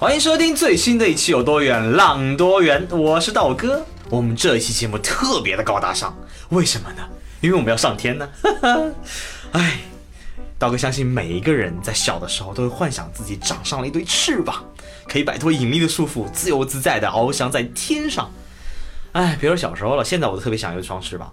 [0.00, 3.84] 欢迎收听最新的一期《有多远浪多远》，我是道哥。
[4.08, 6.16] 我们这一期节目特别的高大上，
[6.48, 7.06] 为什么呢？
[7.42, 8.26] 因为我们要上天呢。
[9.52, 9.80] 哎，
[10.58, 14.64] 道哥相信每一个人在小的时候都会幻想自己长上了一对翅膀，
[15.06, 18.30] 可以摆脱引力的束缚，自由自在的翱翔在天上。
[19.12, 21.30] 哎，别说小时候了，现在我都特别想有一双翅膀。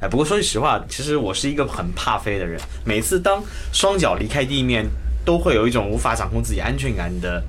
[0.00, 2.58] 哎，不过说句实话，其实我是一个很怕飞的人。
[2.86, 4.86] 每次当双脚离开地面，
[5.26, 7.44] 都会有一种无法掌控自己安全感的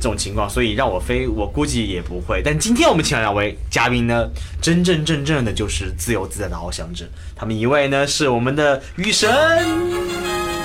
[0.00, 2.40] 这种情况，所以让我飞，我估计也不会。
[2.42, 4.26] 但今天我们请来两位嘉宾呢，
[4.60, 7.04] 真真正正的就是自由自在的翱翔者。
[7.36, 9.30] 他们一位呢是我们的雨神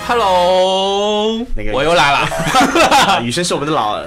[0.08, 3.20] ，Hello，那个我又来了。
[3.22, 4.02] 雨神是我们的老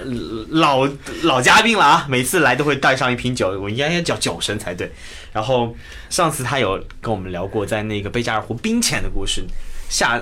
[0.48, 0.88] 老
[1.22, 4.90] 老嘉宾了啊，每次来都会带上一瓶酒，我应该叫酒神才对。
[5.30, 5.76] 然后
[6.08, 9.44] 上次他有跟我们聊过在那个贝加尔湖冰潜的故事，
[9.90, 10.18] 下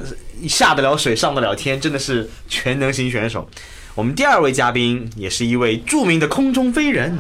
[0.49, 3.49] 下得了水，上得了天，真的是全能型选手。
[3.97, 7.17] 我们第二位嘉宾也是一位著名的空中飞人，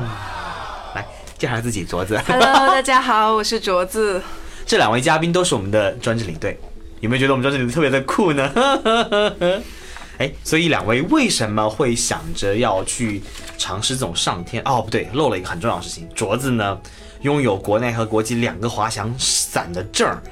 [0.94, 1.02] 来
[1.38, 2.20] 介绍自己，镯子。
[2.26, 4.22] Hello，大家好，我是镯子。
[4.66, 6.60] 这两位嘉宾都是我们的专职领队，
[7.00, 8.52] 有没有觉得我们专职领队特别的酷呢？
[10.18, 13.22] 哎，所以两位为什么会想着要去
[13.56, 14.62] 尝试这种上天？
[14.66, 16.06] 哦，不对，漏了一个很重要的事情。
[16.14, 16.78] 镯子呢，
[17.22, 20.22] 拥有国内和国际两个滑翔伞的证儿，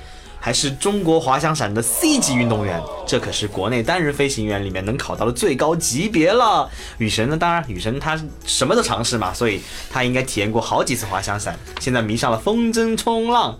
[0.44, 6.68] 还是中国滑翔伞的 C 级运动员，这可是国内单人飞行员里面能考到的最高级别了。
[6.98, 13.58] 雨神呢，当然雨神他什么都尝试嘛，所以他应该体验过好几次滑翔伞，现在迷上了风筝冲浪。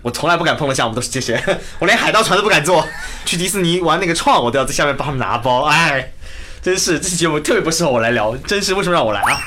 [0.00, 1.38] 我从来不敢碰的项目都是这些，
[1.80, 2.82] 我连海盗船都不敢坐。
[3.26, 5.64] 去迪士尼玩那个创，我都要在下面帮他们拿包。
[5.64, 6.14] 哎，
[6.62, 9.38] 真是这期节目特别不适合我来聊，真是为什么让我来啊？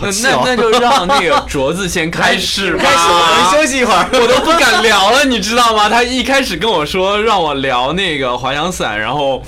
[0.00, 2.82] 好那那那就让那个镯子先开始吧。
[2.82, 4.08] 开始，我们休息一会儿。
[4.12, 5.88] 我都不敢聊了，你知道吗？
[5.88, 9.42] 他一开始跟我说让我聊那个滑翔伞，然后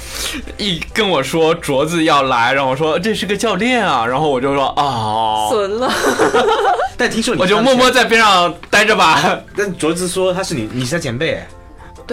[0.58, 5.90] 一跟我说镯子要来，然后我说这是个教练啊，然后我就说啊，损了，
[6.96, 9.20] 但听说你我就默默在边上待着吧。
[9.56, 11.48] 但镯子说他是你，你是他前辈哎。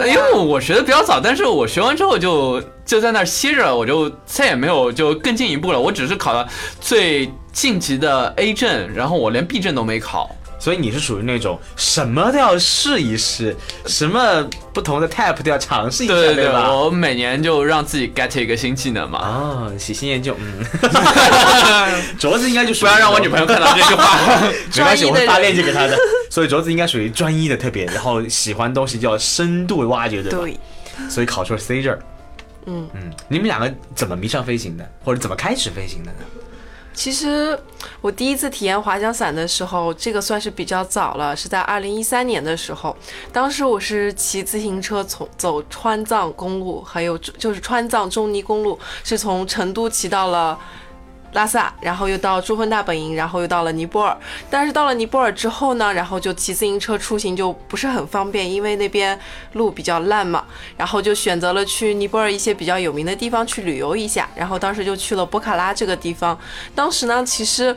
[0.06, 5.80] 因为我学的比较早，但是我学完之后就就在那儿歇着，我就再也没有就更进一步了。
[5.80, 6.48] 我只是考了
[6.80, 10.34] 最晋级的 A 证，然后我连 B 证都没考。
[10.62, 13.56] 所以你是属于那种什么都要试一试，
[13.86, 16.70] 什么不同的 type 都要尝试一下，对对对，吧？
[16.70, 20.62] 我每年就让自己 get 一个新技能嘛，哦，喜新厌旧，嗯，
[22.20, 24.18] 镯子应该就属于不要让我女朋友看到这句话。
[24.76, 25.96] 没关系，我会发链接给她的。
[26.30, 30.38] 所以镯子应该属于专一的特别，然后喜欢东西就要深度挖掘，对吧？
[30.40, 30.58] 对，
[31.08, 31.98] 所以考出了 C 证。
[32.66, 36.18] 嗯嗯，你们两个怎么迷上飞行的，或者怎么开始飞行的呢？
[36.92, 37.58] 其实
[38.00, 42.94] 我第一次体验滑翔伞的时候，这个算是比较早了，是在二零一三年的时候。
[43.32, 50.58] 当时我是骑自行车从走川藏公路，还有就是川藏中尼公路，是从成都骑到了。
[51.32, 54.16] 拉萨，然后又到珠峰大本营，然后又到了尼泊尔。
[54.48, 59.18] 但是到了尼泊尔之后呢，然后就骑自行车出行就不是很方便，因为那边
[59.52, 60.44] 路比较烂嘛。
[60.76, 64.28] 然后就选择了去尼泊尔一些比较有名的地方去旅游一下。
[64.34, 66.38] 然后当时就去了博卡拉这个地方。
[66.74, 67.76] 当时呢，其实。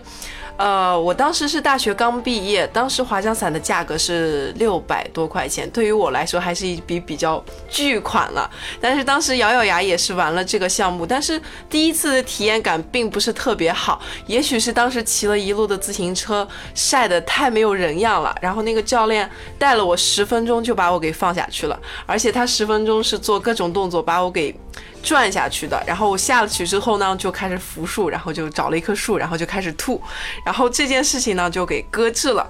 [0.56, 8.50] 呃，我当时是大学刚毕业，当时滑翔伞的价格是六百多块钱，对于我来说还是一笔比较巨款了。
[8.80, 24.56] 但是当时咬咬牙也是玩了这个项目，但是第一次的体验感并不是特别好，也许是当时骑了一路的自行车晒得太没有人样了，然后那个教练带了我十分钟就把我给放下去了，而且他十分钟是做各种动作把我给。
[25.02, 30.02] 转下去的，然后我下去之后呢，就开始扶树，然后就找了一棵树，然后就开始吐，
[30.46, 32.50] 然后这件事情呢就给搁置了。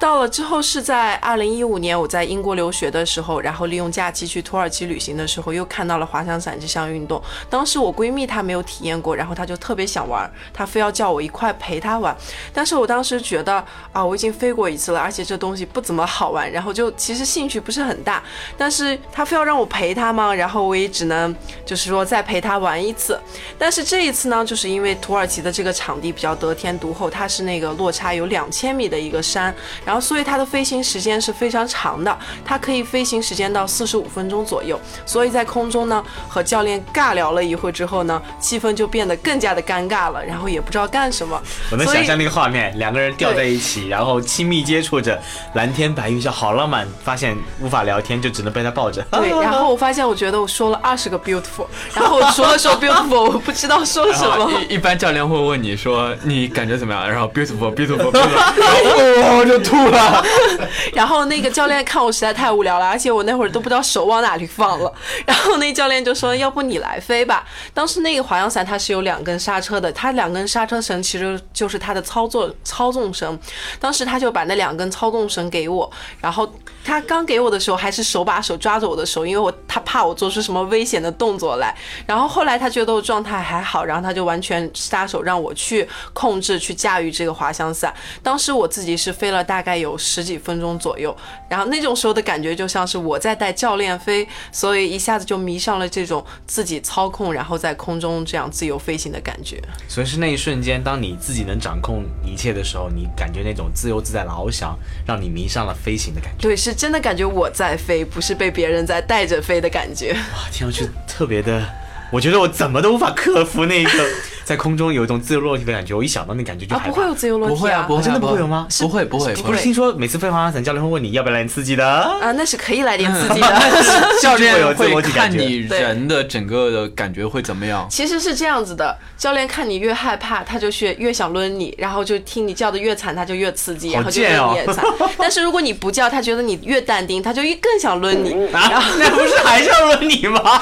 [0.00, 7.22] 到了之后是在二零一五年，我在英国留学的时候，然后利用假期去土耳其旅行的时候，又看到了滑翔伞这项运动。
[7.50, 12.16] 当时我闺蜜她没有体验过，然后她就特别想玩，她非要叫我一块陪她玩。
[12.50, 13.62] 但是我当时觉得
[13.92, 18.22] 啊，我已经飞过一次了，而且这东西不怎么好玩，然后就其实兴趣不是很大。
[18.56, 21.36] 但是她非要让我陪她嘛，然后我也只能
[21.66, 23.20] 就是说再陪她玩一次。
[23.58, 29.54] 但是这一次呢，就是因为土耳其的这个场地比较得天独厚，它是那个落差有两千米的一个山。
[29.94, 34.78] 后所以它的飞行时间是非常长的，它可以飞行时间到四十五分钟左右。
[35.06, 41.40] 所以在空中呢，和教练尬聊了一会之后呢，气氛就变得更加的尴尬了，然后也不知道干什么。
[41.70, 45.20] 我能想象那个画面，两个人吊在一起，然后亲密接触着，
[45.54, 49.00] 蓝天白云下好浪漫，发现无法聊天，就只能被他抱着。
[49.12, 54.50] 对，然后我发现，我觉得我说了二十个 beautiful，然后我除了说 beautiful，我不知道说什么。
[54.68, 60.24] 一一般教练会问你说你感觉怎么样，然后 beautiful beautiful beautiful，然后我就吐了。
[60.92, 64.92] 然后那个教练看我实在太无聊了，而且我那会儿都不知道手往哪里放了。
[65.26, 73.38] 然后那教练就说：“要不你来飞吧。”当时那个滑翔伞它是有两根刹车的，它两根刹车绳其实就是它的操作操纵绳。
[73.78, 75.90] 当时他就把那两根操纵绳给我，
[76.20, 76.50] 然后
[76.84, 81.76] 他刚给我的时候还是手把手抓着我的手，因为我他怕我做出什么危险的动作来。
[82.06, 87.92] 然后后来他觉得我状态还好，然后他就完全撒手让我去控制、去驾驭这个滑翔伞。
[88.22, 91.14] 当时我自己是飞了大概有十几分钟左右，
[91.48, 99.62] 然后那种时候的感觉就像是我在带教练飞，所以一下子就迷上了这种自己操控，然后在空中这样自由飞行的感觉。
[99.86, 106.42] 所以是那一瞬间，当你自己能掌控一切的时候，你感觉那种自由自在的翱翔，让你迷上了飞行的感觉。
[106.42, 110.12] 对，是真的感觉我在飞，不是被别人在带着飞的感觉。
[110.12, 111.64] 哇，听上去特别的，
[112.10, 113.90] 我觉得我怎么都无法克服那个
[114.44, 115.94] 在空中有一种自由落体的感觉。
[115.94, 116.94] 我一想到那感觉就啊，害怕。
[116.94, 119.60] 不会有自由落体不会啊，不会啊，真的不会有吗不会，不会，不是。
[119.60, 121.86] 听说每次飞滑翔伞，教练会问你要不要来点刺激的？
[121.86, 123.48] 啊，那是可以来点 刺激的。
[124.22, 127.86] 教会有练会体感觉看你人的整个的感觉会怎么样？
[127.90, 134.84] 其实是这样子的，教练看你越害怕，他就是越想抡你，然后就听你叫的越惨，他就越刺激，然后就贱哦抡你也惨。
[135.18, 138.30] 但是如果你不叫，他觉得你越淡定，他就越更想抡你。
[138.52, 140.60] 然啊，后，那不是还是要抡你吗？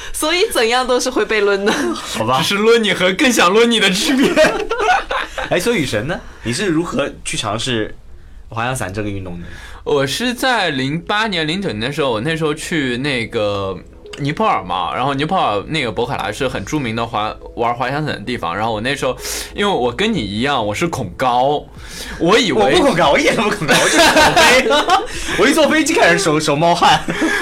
[0.12, 1.72] 所以怎样都是会被抡的。
[1.94, 2.56] 好吧只。
[2.56, 4.30] 是抡你和更想抡你的区别。
[5.50, 6.18] 哎，所以雨神呢？
[6.42, 7.94] 你是如何去尝试
[8.48, 9.46] 滑翔伞这个运动的？
[9.84, 13.78] 我是在零八年、零九年的时候，我那时候去那个
[14.18, 18.54] 尼泊尔嘛，然后尼泊尔那个博卡拉是很著名的滑玩滑翔伞的地方。
[18.54, 19.16] 然后我那时候，
[19.54, 21.64] 因为我跟你一样，我是恐高，
[22.18, 24.68] 我以为我不恐高，我一点都不恐高，我就是恐飞。
[25.40, 27.00] 我一坐飞机开始手手冒汗。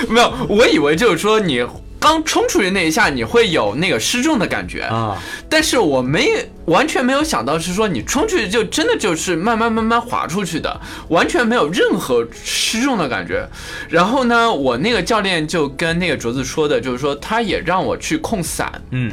[0.09, 1.67] 没有，我以为就是说你
[1.99, 4.83] 刚冲出去那一下，你会有那个失重的感觉。
[4.83, 6.29] 啊，但是我没
[6.67, 13.47] 完全没有想到是说你冲出去就真的就是慢慢慢慢滑出去的，完全没有任何失重的感觉。
[13.89, 19.13] 然后呢，我那个教练就跟那个镯子说的，就是说他也让我去控伞，嗯，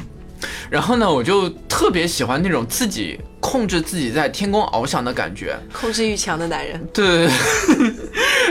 [0.69, 5.55] 然后呢，我就特别喜欢那种自己控制自己在天空翱翔的感觉。
[5.71, 7.27] 控制欲强的男人，对，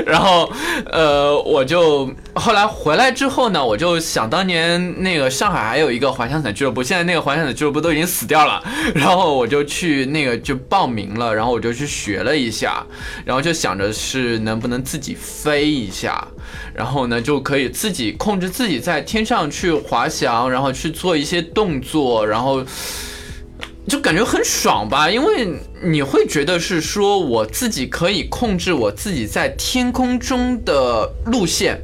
[0.06, 0.50] 然后
[0.90, 8.62] 呃，我就后来回来之后呢，我就想当年那个上海还有一个滑翔伞俱乐部，现在那个滑翔伞俱乐部都已经死掉了，
[8.94, 12.84] 然后我就去那个就报名了，然后我就去学了一下，
[13.24, 16.26] 然后就想着是能不能自己飞一下，
[16.74, 22.64] 然后呢就可以自己控制自己在天上去滑翔，然后去做一些动作，然后。
[23.88, 25.48] 就感觉很爽吧，因为
[25.82, 31.80] 你会觉得是说我自己可以控制我自己在天空中的路线。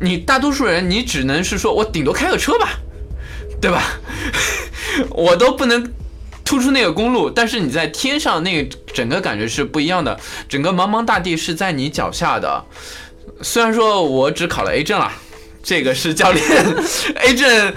[0.00, 2.78] 你大多数人，你只能是说我顶多开个车吧，
[3.60, 3.82] 对吧？
[5.10, 5.92] 我都不能
[6.44, 12.64] 突出那个公路，但是你在天上那个整个感觉是不一样的，整个茫茫大地是在你脚下的。
[13.42, 15.10] 虽然说我只考了 A 证了。
[15.68, 16.42] 这个是教练
[17.20, 17.74] A 证，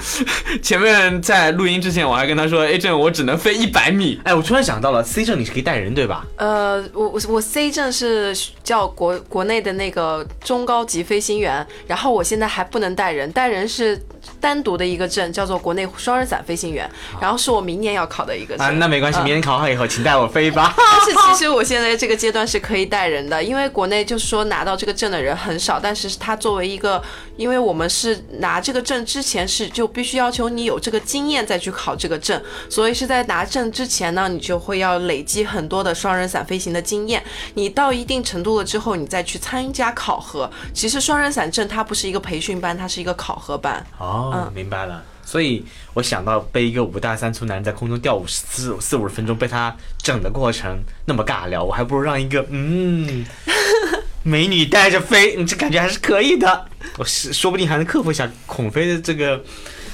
[0.64, 6.25] 前面在录音之前我还跟他说 A 证我只能飞一百米，哎，我突然想到了，C 证你是可以带人对吧？
[6.38, 14.01] 呃，我我我 C 证是叫国国内的那个中高级飞行员，然后我现在还不能带人，带人是
[14.39, 16.89] 单独的一个证，叫做国内双人伞飞行员，
[17.20, 18.65] 然后是我明年要考的一个证。
[18.65, 20.74] 啊，那没关系，嗯明年考好以后，请带我飞吧。
[20.80, 27.04] 但是其实我现在这个阶段是可以带人的，因为国内就是说拿到这个证的人很少，但是他作为一个，
[27.36, 37.24] 因为我们是拿这个证之前是就必须要求你有这个经验再去考这个证，所以是在拿证之前呢，你就会要累积很多的双人伞飞行的经验，
[37.54, 40.50] 你到一定程度了之后，你再去参加考核。
[40.74, 43.86] 其实双人伞证它不是一个培训班，它是一个考核班。
[43.98, 45.04] 哦，明白了。
[45.24, 53.26] 所以我想到被一个五大三粗男人在空中吊舞四四五十分钟，被他整的过程那么尬聊，我还不如让一个嗯
[54.24, 56.66] 美女带着飞，你这感觉还是可以的。
[56.98, 59.44] 我是说不定还能克服一下恐飞的这个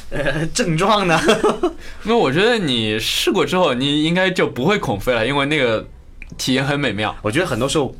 [0.10, 1.20] 呃症状呢。
[2.04, 5.88] 那我觉得你试过之后，你应该就不会恐飞了，因为那个
[6.38, 7.16] 体验很美妙。
[7.22, 7.96] 我觉得很多时候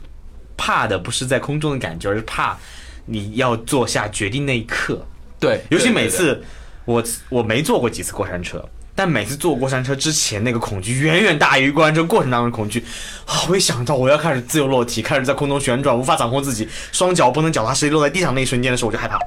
[0.56, 2.58] 怕的不是在空中的感觉，而是怕
[3.06, 5.06] 你要做下决定那一刻。
[5.40, 6.44] 对，尤其每次
[6.88, 8.64] 我我没坐过几次过山车，
[8.96, 12.82] 但每次坐过山车之前，那个恐惧远远大于过山车过程当中的恐惧
[13.26, 13.44] 啊！
[13.50, 19.20] 我一想到我要开始自由落体，开始在空中旋转，无法掌控自己，双脚不能脚踏实地落在地上那一瞬间的时候，我就害怕。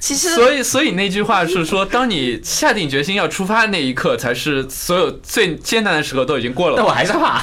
[0.00, 6.76] 其实所以，所以那句话是说，当你下定决心要出发的那一刻，才是所有最艰难的时刻都已经过了。
[6.76, 7.42] 但我还是害怕。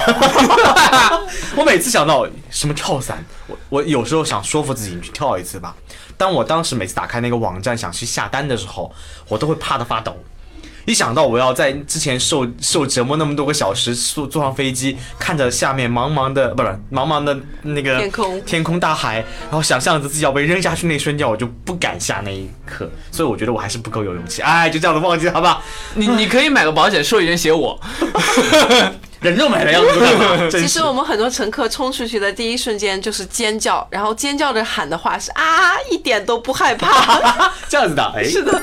[1.56, 5.74] 我每次想到什么跳伞，我我有时候想说服自己，你去跳一次吧。
[6.16, 8.92] 当我当时每次打开那个网站想去下单的时候，
[9.28, 10.16] 我都会怕的发抖。
[10.86, 22.90] 一想到我要在之前受受折磨那么多个小时，坐坐上飞机，看着下面茫茫的不是茫茫的那个天空天空大海，然后想象着自己要被扔下去那一瞬间，我就不敢下那一刻。
[23.10, 24.42] 所以我觉得我还是不够有勇气。
[24.42, 25.62] 哎，就这样子忘记了，好吧？
[25.94, 27.80] 你 你可以买个保险，受益人写我。
[29.20, 30.50] 人肉买了样子干嘛？
[30.50, 37.50] 其实我们很多乘客冲出去的第一瞬间就是尖叫，然后尖叫着喊的话是啊，一点都不害怕。
[37.66, 38.62] 这样子的，哎，是的。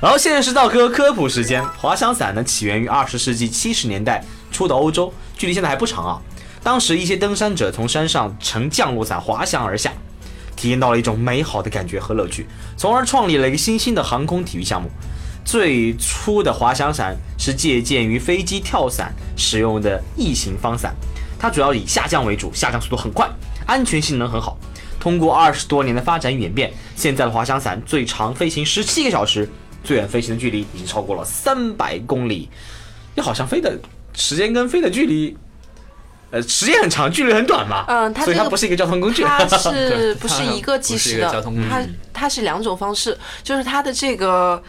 [0.00, 1.64] 然后现在是道科科普时间。
[1.78, 4.22] 滑翔伞呢，起源于二十世纪七十年代
[4.52, 6.20] 初的欧洲，距离现在还不长啊。
[6.62, 9.92] 当时一些登山者从山上乘降落伞滑翔而下，
[10.54, 14.90] 体验到了一种美好的感觉和乐趣，从而创立了一个新兴的航空体育项目。
[15.44, 20.94] 最初的滑翔伞是借鉴于飞机跳伞使用的异形方伞，
[21.38, 23.30] 它主要以下降为主，下降速度很快，
[23.64, 24.58] 安全性能很好。
[24.98, 29.48] 通过二十多年的发展演变，现在的滑翔伞最长飞行十七个小时，
[29.86, 32.48] 最远飞行的距离已经超过了三百公里。
[33.14, 33.78] 你好像飞的
[34.14, 35.36] 时间跟飞的距离，
[36.32, 37.84] 呃，时间很长，距离很短嘛。
[37.88, 39.22] 嗯它这个所以它不是一个交通工具。
[39.22, 41.68] 它是 对不是一个计时的个交通工具？
[41.70, 44.62] 它它是两种方式，就是它的这个。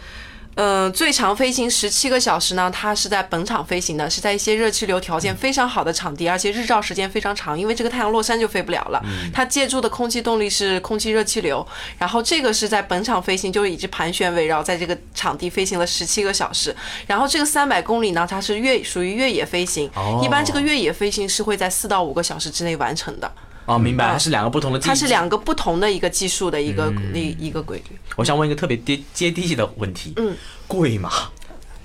[0.57, 8.99] 呃，最长飞行十七个小时呢，它是在本场飞行的，是在一些热气流条件非常好的场地，而且日照时间非常长，因为这个太阳落山就飞不了了。
[9.31, 11.65] 它借助的空气动力是空气热气流，
[11.99, 16.75] 然后这个是在本场飞行，就是一直盘旋围绕在这个场地飞行了十七个小时。
[17.05, 23.31] 然后这个三百公里呢，它是越属于越野飞行，哦一般这个越野飞行是会在四到五个小时之内完成的。
[23.67, 24.87] 哦，明白，它是两个不同的技。
[24.87, 25.07] 它是。
[25.07, 30.13] 两个不同的一个技术的一个嗯一、一个规律我想问一个特别接接地气的问题。
[30.17, 30.35] 嗯，
[30.67, 31.09] 贵吗？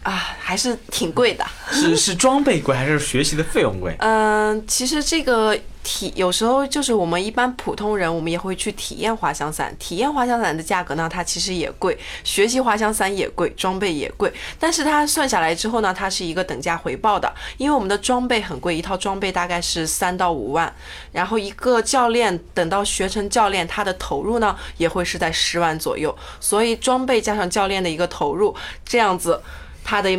[0.02, 1.44] 啊，还是挺贵的。
[1.70, 3.94] 是是装备贵还是学习的费用贵？
[3.98, 9.74] 嗯，其实这个体有时候就是我们一般普通人，我们也会去体验滑翔伞。
[9.78, 11.94] 体验滑翔伞的价格呢，它其实也贵；
[12.24, 14.32] 学习滑翔伞也贵，装备也贵。
[14.58, 20.72] 但是它算下来之后呢，它是一个等价回报的，因为我们的装备很贵，一套装备大概是三到五万，
[21.12, 26.14] 然后一个教练等到学成教练，他的投入呢也会是在十万左右。
[26.38, 28.54] 所以装备加上教练的一个投入，
[28.84, 29.40] 这样子
[29.84, 30.10] 它的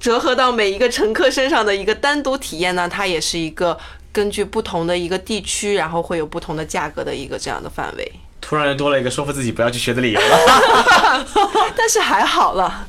[0.00, 3.76] 折合到每一个乘客身上的一个单独体验呢，它也是一个
[4.12, 8.12] 根据不同的一个地区，然后会有不同的价格的一个这样的范围。
[8.40, 11.26] 突然又多了一个说服自己不要去学的理由了。
[11.76, 12.86] 但是还好了，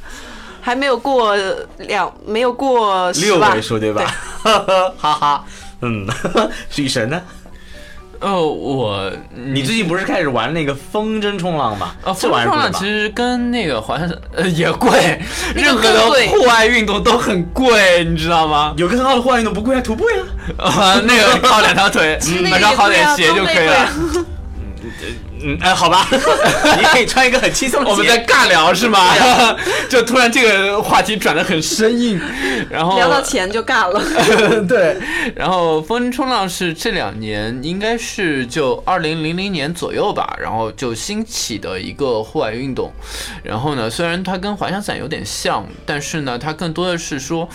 [0.62, 1.36] 还没有过
[1.80, 4.06] 两，没有过六位数对吧？
[4.98, 5.46] 哈哈，
[5.82, 6.08] 嗯，
[6.78, 7.22] 女神呢？
[8.22, 11.94] 哦，我你最近不是开始玩那个风筝冲浪吗？
[12.04, 15.22] 啊，这风筝玩意儿贵吗浪其实跟那个滑翔伞呃也贵，
[15.56, 18.74] 那 个任何的户外运动都很贵，你知道吗？
[18.78, 20.18] 有个很好的户外运动不贵啊，徒步呀。
[20.60, 23.90] 啊，那个靠两条腿， 那个买双好点鞋就可以了。
[25.42, 27.90] 嗯，哎，好吧， 你可以穿一个很轻松的。
[27.92, 29.14] 我们在尬聊是吗？
[29.90, 32.20] 就突然这个话题转的很生硬，
[32.70, 34.02] 然后聊到钱就尬了。
[34.68, 34.98] 对，
[35.36, 42.92] 然后风筝冲浪是这两年应该是就二零零零年左右吧，然后就兴起的一个户外运动。
[43.44, 47.48] 然后呢，虽然它跟滑翔伞有点像，但是呢，它更多的是说，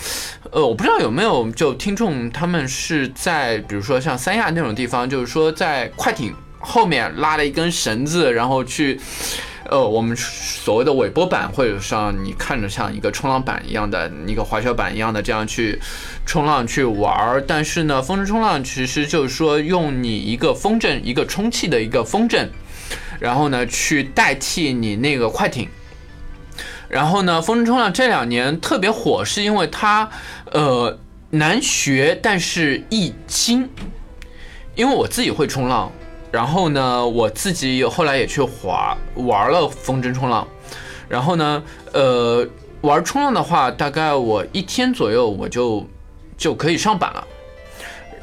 [0.51, 6.33] 呃，我不知道有没有就听众他们是在比如说像三亚那种地方，就是说在快艇
[6.65, 8.99] 后面拉了一根绳子，然后去。
[9.67, 15.81] 呃，我们所谓的尾波板，或者像你看着像一个冲浪板一样的一个滑雪板一样的这样去
[16.23, 22.47] 冲浪去玩儿，但是呢，风筝冲浪其实就是说用你一个风筝，一个充气的一个风筝，
[23.19, 25.67] 然后呢去代替你那个快艇。
[26.87, 30.07] 然后呢，风筝冲浪这两年特别火，是因为它
[30.51, 30.99] 呃
[31.31, 33.67] 难学，但是易精。
[34.75, 35.91] 因为我自己会冲浪，
[36.35, 40.45] 然后呢，我自己有后来也去滑玩了风筝冲浪，
[41.07, 41.63] 然后呢，
[41.93, 42.45] 呃，
[42.81, 45.87] 玩冲浪的话，大概我一天左右我就
[46.37, 47.25] 就可以上板了。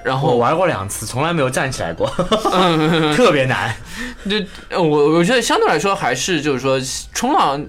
[0.04, 2.06] 然后我玩过两次，从来没有站起来过，
[3.16, 3.74] 特别难。
[4.28, 4.36] 就
[4.68, 6.78] 呃我我觉得相对来说还是就是说
[7.14, 7.64] 冲浪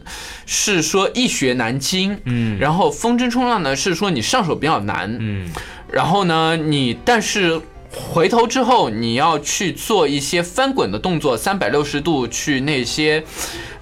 [0.46, 5.50] 是说易学难精，嗯然后风筝冲浪呢是说你上手比较难，嗯，
[5.90, 7.62] 然后呢你但是
[7.94, 13.24] 回头之后你要去做一些翻滚的动作，三百六十度去那些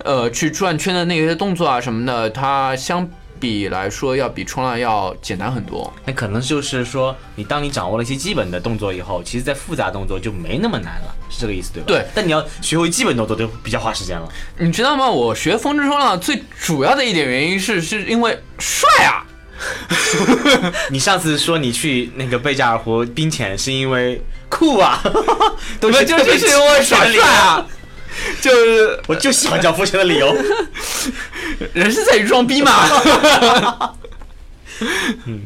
[0.04, 3.08] 呃去转圈的那些动作啊什么的，它相
[3.40, 5.92] 比来说要比冲浪要简单很多。
[6.06, 11.88] 那可能就是说，你当你掌握了一些基本的动作以后，其实在复杂动作就没那么难了，是这个意思对吧？
[11.88, 12.06] 对。
[12.14, 14.30] 但你要学会基本动作就比较花时间了。
[14.60, 15.10] 你知道吗？
[15.10, 19.26] 我学风之冲浪最主要的一点原因是，是因为帅啊。
[20.90, 25.02] 你上次说你去那个贝加尔湖冰潜是因为酷啊，
[25.80, 27.66] 都是就是因为耍帅啊，
[28.42, 30.36] 就是我就喜欢讲肤浅的理由，
[31.74, 33.94] 人是在于装逼嘛。
[35.26, 35.42] 嗯，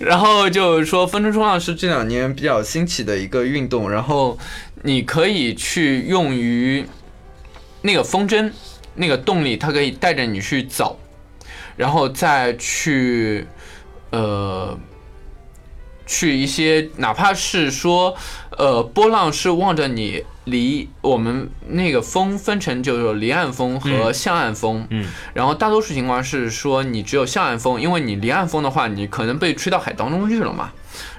[0.00, 4.36] 然后就是说风筝冲浪是这两年比较兴起的一个运动，然后
[4.82, 6.84] 你可以去用于
[7.82, 8.50] 那个风筝
[8.94, 10.98] 那个动力，它可以带着你去走，
[11.76, 13.46] 然后再去。
[14.10, 14.78] 呃，
[16.06, 18.16] 去一些哪怕是说，
[18.58, 30.72] 呃，波浪是望着你离我们那个风分成就是离岸风和向岸风，嗯，然后大多数情况是说你只有向岸风，因为你离岸风的话，你可能被吹到海当中去了嘛。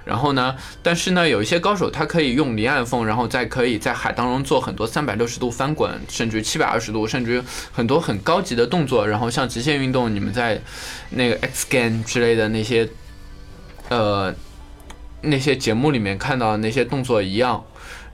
[0.03, 9.07] 然后呢，但是呢，有一些高手他可以用离岸风，然后再可以在海当中做很多三百六十度翻滚，甚至七百二十度，甚至很多很高级的动作。
[9.07, 10.59] 然后像极限运动，你们在
[11.11, 12.89] 那个 X Game 之类的那些，
[13.89, 14.33] 呃，
[15.21, 17.63] 那些节目里面看到的那些动作一样。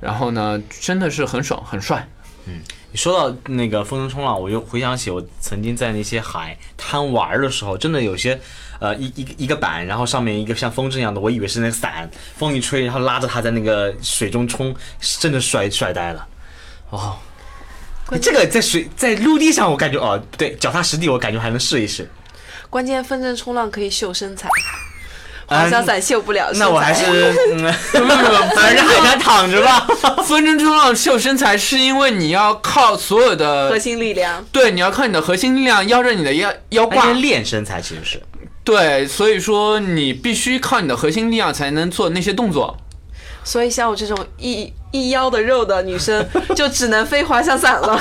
[0.02, 2.08] 然后呢，真的是很爽很帅。
[2.48, 8.40] 嗯，你说到那个风筝冲浪，我就回想起我曾经在那些海滩玩的时候，真的有些。
[8.80, 14.76] 呃，一一个一个板，然后上面一个像风筝一样的，我以为是那个伞，风一吹，然后拉着它在那个水中冲，
[15.20, 16.28] 真的帅帅呆了。
[16.90, 17.18] 哦，
[18.22, 22.10] 这个在水在陆地上，我感觉哦，对，脚踏实地，我感觉还能试一试。
[22.70, 24.48] 关键风筝冲浪可以秀身材，
[25.48, 26.52] 滑翔伞秀不了。
[26.54, 27.06] 那我还是
[27.54, 29.88] 嗯，不不不，反正海滩躺着吧。
[30.28, 38.22] 风筝冲浪秀身材是因为你要靠所有的核心力量，对，你要靠你的核心力量腰着你的腰腰挂练身材，其实是。
[38.68, 42.76] 对，所以说你必须靠你的核心力量才能做那些动作。
[43.42, 47.98] 所以像我这种一一腰的肉的女生，就只能飞滑翔伞了。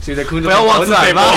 [0.00, 1.34] 所以在空中不要忘暖吧。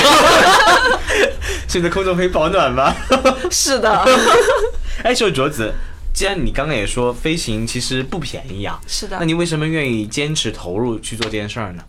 [1.68, 2.96] 所以在空中可以保暖吧。
[3.52, 4.08] 是的。
[5.04, 5.74] 哎，小卓子，
[6.14, 11.84] 既然你刚刚也说飞行其实不便宜啊，是的，那你为什么愿意坚持投入去做这件事儿呢？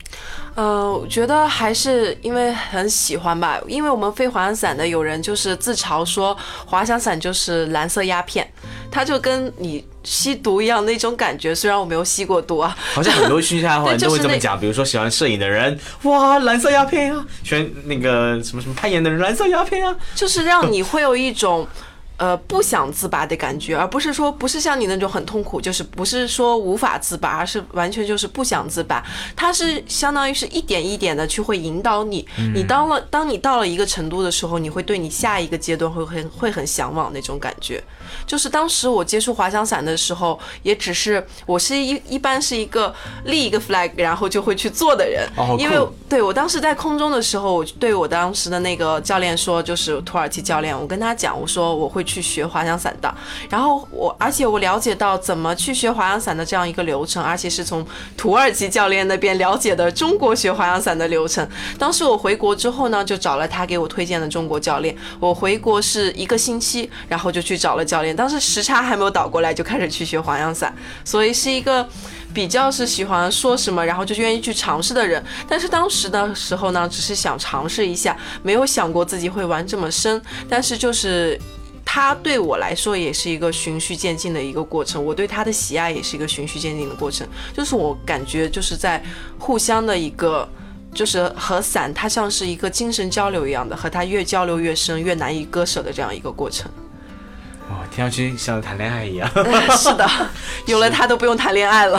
[0.54, 8.48] 呃，我觉得还是因为很喜欢吧，因为我们飞滑翔伞的有人就是自嘲说滑翔伞就是蓝色鸦片，
[8.90, 11.54] 它就跟你吸毒一样那种感觉。
[11.54, 21.68] 虽然我没有吸过毒啊，好像很多兴趣爱好人 都会这么讲，比如说喜欢摄影的人，哇，蓝色鸦片啊；喜欢那个什么什么攀岩的人，蓝色鸦片啊，就是让你会有一种。
[22.16, 29.04] 呃，不想自拔的感觉，而不是说不是像你那种很痛苦，就是不是说无法自拔，而是完全就是不想自拔。
[29.34, 37.82] 它是相当于是一点一点的去会引导你，你到了当你到了一个程度的时候，你会对你下一个阶段会很会很向往那种感觉。
[38.26, 45.28] 就是当时我接触滑翔伞的时候，也只是我是一一般是一个立一个 flag，然后就会去做的人。
[45.58, 45.76] 因为
[46.08, 53.12] 对我当时在空中的时候，我对我当时的那个教练说，就是土耳其教练，我跟他讲，我说我会去学滑翔伞的。
[53.48, 57.84] 然后我而且我了解到怎么去学滑翔伞的这样一个流程，而且是从
[58.16, 61.46] 土耳其教练那边了解的中国学滑翔伞的流程。
[61.78, 64.96] 当时我回国之后呢，就找了他给我推荐的中国教练。
[65.20, 68.03] 我回国是一个星期，然后就去找了教练。
[68.12, 71.88] 当时时差还没有倒过来，就开始去学滑翔伞，所以是一个
[72.34, 75.24] 比较是喜欢说什么，然后就愿意去尝试的人。
[75.48, 80.20] 但是当时的时候呢，只是想尝试一下，没有想过自己会玩这么深。
[80.48, 81.40] 但是就是
[81.84, 87.26] 他对我来说也是一个循序渐进的一个过程，我对他的喜爱也是一个循序渐进的过程。
[87.56, 89.00] 就是我感觉就是在
[89.38, 90.48] 互相的一个，
[90.92, 96.70] 就是和伞它像是一个精神交流一样的，和他越交流越深，越难以割舍的这样一个过程。
[97.68, 99.28] 哦，听上去像谈恋爱一样。
[99.78, 100.08] 是的，
[100.66, 101.98] 有了他都不用谈恋爱了。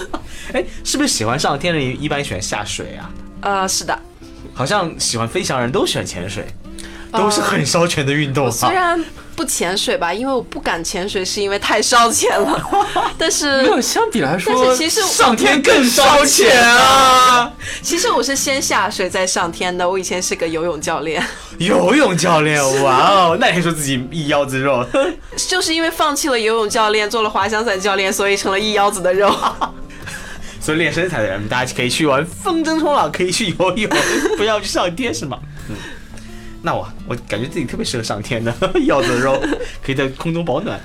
[0.52, 3.10] 哎，是不是喜欢上天的人一般喜欢下水啊？
[3.40, 3.98] 呃，是的。
[4.54, 6.46] 好像喜欢飞翔人都喜欢潜水，
[7.12, 8.50] 都是很烧钱的运动。
[8.50, 9.02] 虽然。
[9.36, 12.58] 不潜水吧，因为我不敢潜水，是因为太烧钱了。
[13.18, 17.52] 但是没有相比来说，但是其实上天更烧钱啊。
[17.82, 19.86] 其实我是先下水再上天的。
[19.86, 21.22] 我以前是个游泳教练。
[21.58, 24.82] 游泳教练， 哇哦，那你还说自己一腰子肉？
[25.36, 29.30] 就是因为放弃了游泳教练，做了滑翔伞教练，所以成了一腰子的肉。
[30.62, 33.90] 所以练身材的人，大家可以去玩风筝冲浪，可以去游泳，
[34.38, 35.38] 不要去上天，是吗？
[35.68, 35.76] 嗯。
[36.66, 38.52] 那我我感觉自己特别适合上天的
[38.88, 39.40] 腰子肉，
[39.80, 40.80] 可以在空中保暖。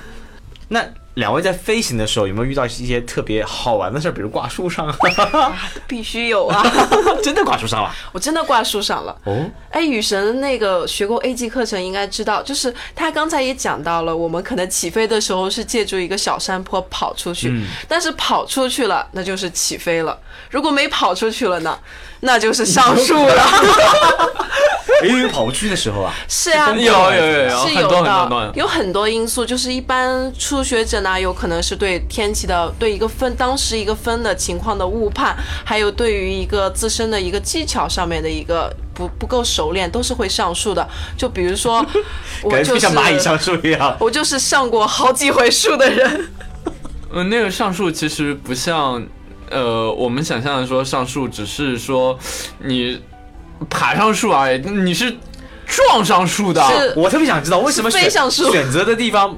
[0.68, 0.80] 那
[1.14, 4.94] 两位在飞行的时候有没有遇到一些特别好玩的事儿，比如挂树上？
[5.88, 6.62] 必须有啊！
[7.20, 7.92] 真的挂树上了？
[8.12, 9.18] 我真的挂树上了。
[9.24, 17.52] 哦，哎，雨神那个学过 A G 课程应该知道，就是他刚才也讲到了，我们可能起飞的时候是借助一个小山坡跑出去，
[17.88, 20.16] 但是跑出去了，那就是起飞了；
[20.50, 21.78] 如果没跑出去了呢，
[22.20, 23.42] 那就是上树了。
[25.04, 38.72] 因为跑不出去的时候啊，是啊，有有有有是很多很的，多有很多因素，就是一般初学者呢，有可能是对天气的、对一个风当时一个风的情况的误判，还有对于一个自身的一个技巧上面的一个
[39.08, 40.86] 不不够熟练，都是会上树的。
[41.16, 41.84] 就比如说，
[42.42, 43.96] 我就是像蚂蚁上树一样。
[44.00, 46.28] 我就是上过好几回树的人。
[47.12, 49.04] 嗯， 那个上树其实不像，
[49.50, 52.18] 呃，我们想象的说上树只是说
[52.58, 53.00] 你
[53.68, 55.14] 爬上树而已，你是
[55.66, 56.62] 撞上树的。
[56.68, 59.36] 是我特别想知道为什么选是飞上树选择的地方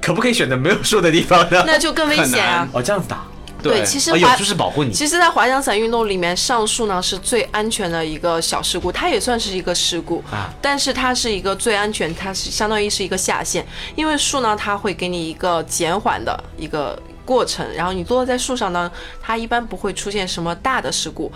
[0.00, 1.64] 可不可以选择没有树的地方呢？
[1.66, 2.68] 那就更危险啊！
[2.72, 3.26] 哦，这样子的啊，
[3.68, 4.92] 对，其实滑就是保护你。
[4.92, 18.90] 其实，在滑翔伞运动里面，上树呢是最安全的一个小事故，它也算是一个事故，啊但是它是一个最安全，它是相当于是一个下限，因为树呢，它会给你一个减缓的一个过程，然后你坐在树上呢，
[19.22, 21.30] 它一般不会出现什么大的事故。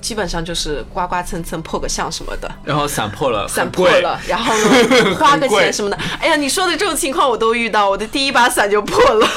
[0.00, 5.98] 基本上就是刮刮蹭蹭破个相什么的，然后伞破了，伞破了，然后呢 花个钱什么的。
[6.20, 9.28] 哎呀，你说的这种情况我都遇到，我的第一把伞就破了。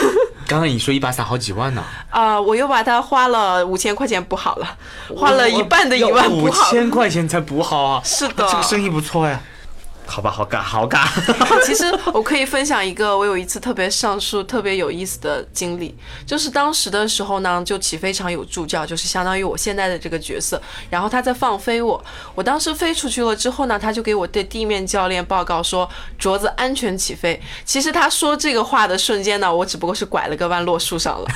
[0.51, 4.67] 刚刚你说一把伞好几万呢，啊、我又把它花了五千块钱补好了，
[5.15, 6.69] 花了一半的一万五补好了。
[6.69, 8.01] 千块钱才补好啊！
[8.03, 9.39] 是的，这个生意不错呀。
[10.11, 11.07] 好吧，好尬， 好尬。
[11.65, 15.95] 其实我可以分享一个我有一次特别上树、特别有意思的经历，
[16.25, 22.03] 就是当时的时候呢，就起飞场有助教，就是相当于我现在的这个角色，然后他在放飞我，
[22.35, 27.41] 我当时飞出去了之后呢，他就给我的地面教练报告说镯子安全起飞。
[27.63, 31.27] 其实他说这个话的瞬间呢，我只不过是拐了个弯落树上了。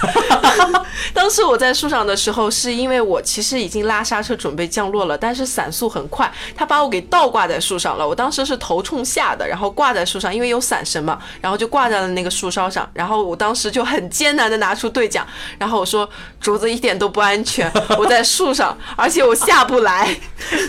[1.14, 8.06] 当时我在树上的时候，是因为我其实已经拉刹车准备降落了，但是伞速很快，他把我给倒挂在树上了。
[8.06, 12.90] 我当时是头冲下的，然后挂在树上，因为有伞绳嘛，然后就挂在了那个树梢上。
[12.96, 15.24] 然后我当时就很艰难的拿出对讲，
[15.60, 16.10] 然后我说
[16.42, 20.18] 竹子一点都不安全， 我在树上，而且我下不来。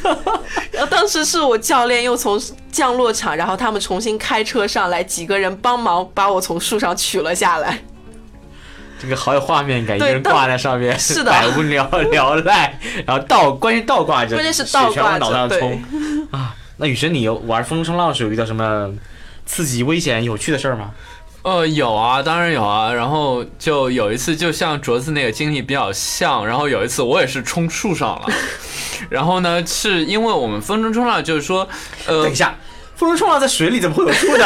[0.70, 2.38] 然后当时是我教练又从
[2.70, 7.78] 降落场，然后他们重新开车上来，几个人帮忙把我从树上取了下来。
[9.00, 15.82] 这个好有画面感，一个人挂在上面，是的百无聊 聊赖，然后倒，关键倒挂着，关键是倒挂对冲
[16.30, 16.54] 啊！
[16.78, 18.90] 那雨神，你有玩风冲浪的时候有遇到什么
[19.46, 20.90] 刺激、危险、有趣的事儿吗？
[21.42, 22.92] 呃，有啊，当然有啊。
[22.92, 26.46] 然后就有一次，就像镯子那个经历比较像。
[26.46, 28.26] 然后有一次我也是冲树上了，
[29.08, 31.68] 然后呢，是因为我们风筝冲浪就是说，
[32.06, 32.56] 呃等一，下，
[32.96, 34.44] 风筝冲浪在水里怎么会有树呢？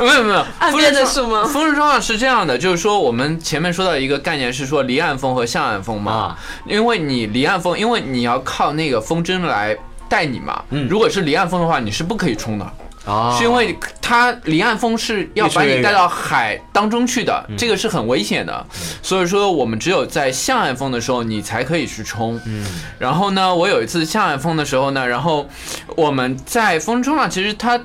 [0.00, 1.44] 没 有没有，岸边的风筝树吗？
[1.44, 9.76] 风筝冲浪是这样的，就是说我们前面说到一个概念是说离岸风和向岸风嘛，啊因为你离岸风，因为你要靠那个风筝来
[10.10, 10.62] 带你嘛。
[10.70, 12.70] 嗯如果是离岸风的话，你是不可以冲的。
[13.06, 18.66] 啊是因为它离岸风是要把你带到海当中去的，这个是很危险的。
[19.02, 22.38] 所以说，我们只有在向岸风的时候，你才可以去冲。
[22.44, 22.66] 嗯，
[22.98, 25.48] 然后呢，我有一次向岸风的时候呢，然后
[25.96, 27.80] 我们在风中啊，其实它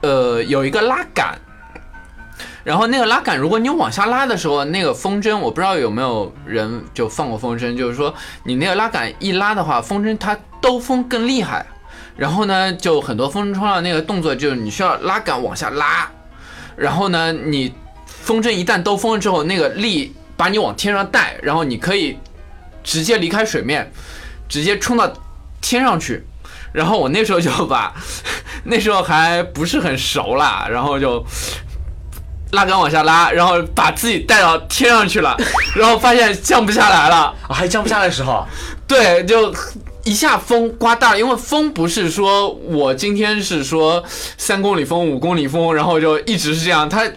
[0.00, 1.38] 呃有一个拉杆。
[2.66, 11.64] 然后那个拉杆，如果你往下拉的时候，那个风筝，我不知道有没有人就放过风筝，就是说你那个拉杆一拉的话，风筝它兜风更厉害。
[12.16, 16.10] 然后呢，就很多风筝冲浪那个动作，就是你需要拉杆往下拉，
[16.74, 17.72] 然后呢，你
[18.04, 22.18] 风筝一旦兜风了之后，那个力把你往天上带，然后你可以
[22.82, 23.92] 直接离开水面，
[24.48, 25.08] 直接冲到
[25.60, 26.26] 天上去。
[26.72, 27.94] 然后我那时候就把，
[28.64, 31.24] 那时候还不是很熟啦，然后就
[32.56, 35.36] 拉杆往下拉，然后把自己带到天上去了，
[35.76, 37.32] 然后发现降不下来了。
[37.46, 38.44] 啊，还降不下来的时候，
[38.88, 39.54] 对，就
[40.02, 44.02] 一下风刮大了，因为风不是说我今天是说
[44.36, 47.08] 三公里风、五公里风，然后就一直是这样，它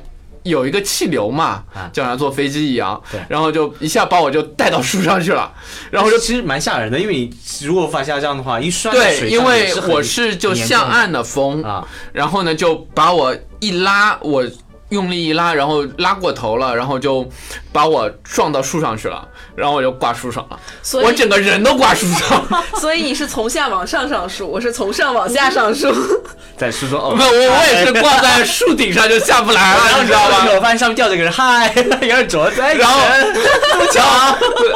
[0.44, 5.52] 有一个气流嘛啊，就像坐飞机一样对，然后就一下把我就带到树上去了，
[5.92, 7.30] 然后就其实蛮吓人的，因为你
[7.62, 14.44] 如果反下降的话，一摔对，因为我是就向岸的风，啊，然后呢就把我一拉，我
[14.90, 17.28] 用力一拉，然后拉过头了，然后就
[17.72, 22.64] 把我撞到树上去了，然后我就挂树上了，所我整个人都挂树上了。
[22.80, 25.94] 所以你是从下往上上树，我是从上往下上树。
[26.58, 30.46] 在树上哦，不，我我也是挂在树顶上就下不来了， 你知道吗？
[30.54, 33.00] 我发现上面吊着个人，嗨，有点镯子，哎然后
[33.78, 34.04] 不巧，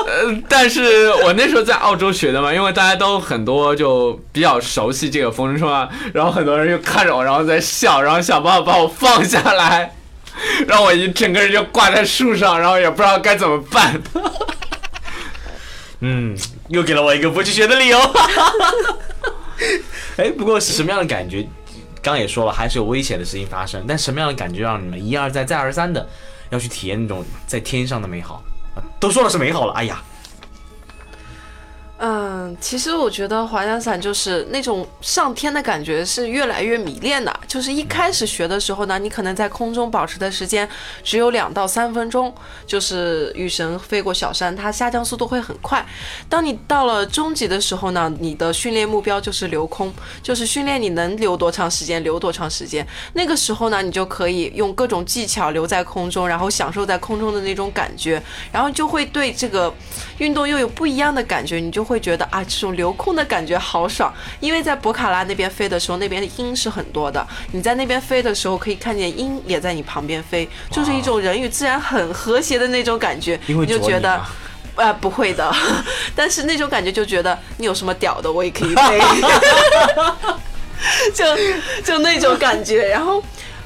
[0.07, 9.93] 呃，但是我那时候在澳洲学的嘛，因为大家都很多就比较熟悉这个风筝冲浪，然后很多人就看着我，然后在笑，然后想办法把我放下来。
[10.67, 14.01] 然后我一整个人就挂在树上，然后也不知道该怎么办。
[15.99, 16.37] 嗯，
[16.69, 17.99] 又给了我一个不去学的理由。
[20.17, 21.41] 哎，不过是什么样的感觉？
[22.01, 23.85] 刚刚也说了，还是有危险的事情发生。
[23.87, 26.05] 但什么样的感觉让你们一而再、再而三的
[26.49, 28.43] 要去体验那种在天上的美好？
[28.75, 30.01] 啊都说了是美好了，哎呀，
[32.05, 37.33] 嗯，其实我觉得滑翔伞就是那种上天的感觉是越来越迷恋的。
[37.47, 40.67] 就是一开始学的时候呢，你可能在空中保持的时间
[41.01, 42.33] 只有两到三分钟，
[42.67, 45.85] 就是雨神飞过小山，它下降速度会很快。
[46.27, 49.89] 当你到了中级的时候呢，你的训练目标就是留空，
[50.21, 52.85] 就是训练你能留多长时间留多长时间。
[53.13, 59.73] 那个时候呢，你就可以用各种技巧留在空中，然后享受在空中的那种感觉，然后就会对这个
[60.17, 64.13] 运动又有不一样的感觉，你就会觉得啊，这种留空的感觉好爽。
[64.39, 74.11] 因为在博卡拉那边飞的时候，那边的鹰是很多的，你在那边飞的时候可以看见鹰也在你旁边飞，就是一种人与自然很和谐的那种感觉， 你就觉得。
[74.11, 74.29] 啊
[74.75, 75.53] 呃，不会的，
[76.15, 78.99] 但是那种感觉就觉得你有什么屌的，我也可以飞，
[81.13, 81.23] 就
[81.83, 83.23] 就那种感觉，然后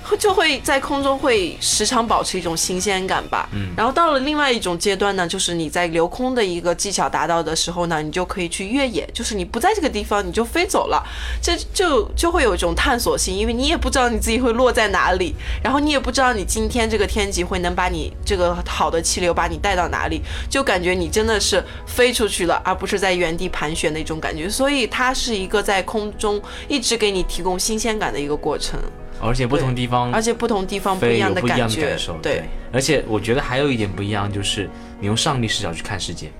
[0.17, 3.49] 就会在空中会时常保持一种新鲜感吧。
[3.53, 11.03] 嗯，然后到了另外一种阶段呢，就是你在留空的一个技巧达到的时候呢，你就可以去越野，就是你不在这个地方，你就飞走了，
[11.41, 24.49] 这就就会有一种探索性，因为你也不知道你自己会落在哪里，然后你也不知道你今天这个天气会能把你这个好的气流把你带到哪里，就感觉你真的是飞出去了，而不是在原地盘旋的一种感觉。
[24.49, 28.79] 所以它是一个在空中一直给你提供新鲜感的一个过程，
[29.21, 32.43] 而且不同地方而且不同地方不一样的有不一样的觉感受，，对。
[32.71, 36.31] 而且我觉得还有一点不一样，就是你用上帝视角去看世界。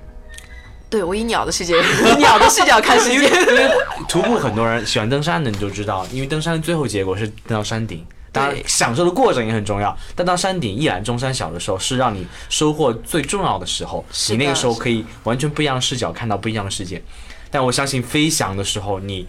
[0.89, 1.75] 对我以鸟的视角，
[2.17, 3.29] 鸟的视角看世界。
[4.07, 8.05] 徒步很多人喜欢登山的，你就知道，因为登山的最后结果是登到山顶。
[8.31, 9.97] 当然，享受的过程也很重要。
[10.15, 14.05] 但当山顶一览众山小的时候，是让你收获最重要的时候。
[14.11, 17.01] 是你那个时候可以完全不一样的视角看到不一样的世界。
[17.49, 19.27] 但我相信飞翔的时候，你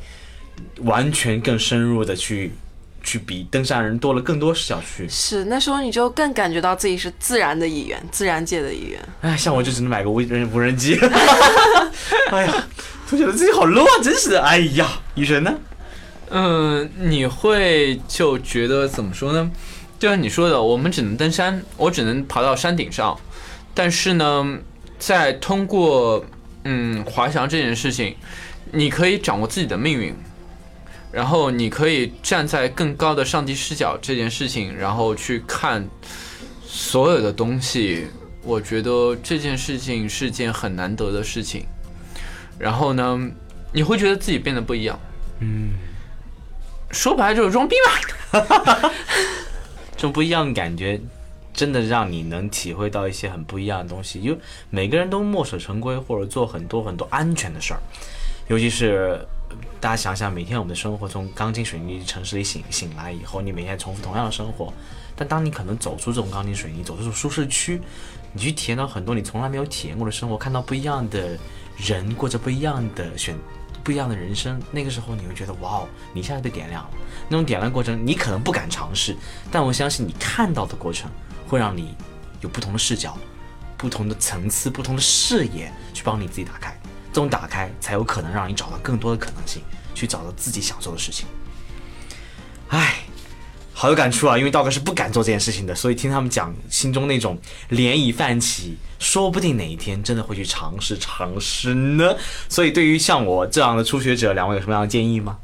[0.82, 2.52] 完全更深入的去
[3.08, 5.08] 去比登山人多了更多视角去。
[5.08, 9.00] 是那时候你就更感觉到自己是自然的一员，自然界的一员。
[9.22, 10.94] 哎，像我就只能买个无人无人机。
[12.30, 12.66] 哎呀，
[13.10, 14.42] 都觉得自己好 low 啊，真是的。
[14.42, 15.54] 哎呀，雨神呢？
[16.28, 19.50] 嗯，你会就觉得怎么说呢？
[19.98, 23.18] 就像你说的，我们只能登山，我只能爬到山顶上。
[23.72, 24.58] 但是呢，
[24.98, 26.22] 在通过
[26.64, 28.14] 嗯滑翔这件事情，
[28.72, 30.14] 你可以掌握自己的命运，
[31.10, 35.88] 然后你可以站在更高的上帝视角这件事情，然后去看
[36.64, 38.06] 所有的东西。
[38.42, 41.66] 我觉得这件事情是件很难得的事情。
[42.58, 43.30] 然后呢，
[43.72, 44.98] 你会觉得自己变得不一样。
[45.40, 45.70] 嗯
[46.90, 48.40] 说白了就是装逼嘛。
[49.94, 50.98] 这种不一样的感觉，
[51.52, 54.20] 真的让你能体会到一些很不一样的东西。
[54.22, 54.38] 因为
[54.70, 57.80] 每个人都墨守成规，或者做很多很多安全的事儿，
[58.46, 59.26] 尤其是呃
[59.80, 64.72] 大家想想，每天我们的生活从钢筋水泥城市里醒醒来以后，你每天重复同样的生活，
[65.14, 67.80] 但当你可能走出这种钢筋水泥，走出这种舒适区，
[68.32, 71.38] 你去体验到很多你从来没有体验过的生活，看到不一样的
[71.76, 73.36] 人过着不一样的选。
[73.84, 76.90] 不一样的人生，那个时候你会觉得哇哦，你一下子被点亮了。
[77.26, 79.16] 那种点亮过程，你可能不敢尝试，
[79.50, 81.10] 但我相信你看到的过程
[81.46, 81.94] 会让你
[82.42, 83.16] 有不同的视角、
[83.78, 86.77] 不同的层次、不同的视野去帮你自己打开。
[87.18, 89.60] 中打开才有可能让你找到更多的可能性，
[89.94, 91.26] 去找到自己想做的事情。
[92.68, 93.00] 唉，
[93.72, 94.38] 好有感触啊！
[94.38, 97.36] 因为道哥是不敢做这件事情的，所以听他们讲，心中那种
[97.70, 102.14] 涟漪泛起，说不定哪一天真的会去尝试尝试呢。
[102.48, 105.38] 所以对于像我这样的初学者，两位有什么样的建议吗？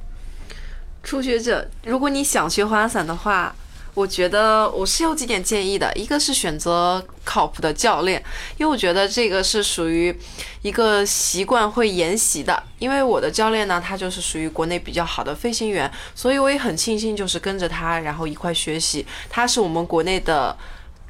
[1.02, 3.54] 初学者，如果你想学滑伞的话，
[3.94, 5.92] 我觉得我是有几点建议的。
[5.94, 8.22] 一个是选择靠谱的教练，
[8.58, 10.14] 因为我觉得这个是属于
[10.62, 12.62] 一个习惯会沿袭的。
[12.78, 19.06] 因为我的教练呢，他就是属于国内比较好的飞行员，所以我也很庆幸就是跟着他，然后一块学习。
[19.30, 20.56] 他是我们国内的。